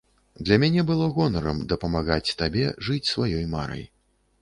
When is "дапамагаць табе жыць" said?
1.75-3.03